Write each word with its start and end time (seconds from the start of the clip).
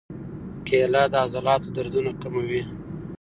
کېله 0.67 1.01
د 1.11 1.13
عضلاتو 1.25 1.69
دردونه 1.75 2.11
کموي. 2.21 2.61